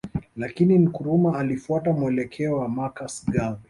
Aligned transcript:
Lakini 0.35 0.77
Nkrumah 0.77 1.39
alifuata 1.39 1.93
mwelekeo 1.93 2.57
wa 2.57 2.69
Marcus 2.69 3.25
Garvey 3.29 3.59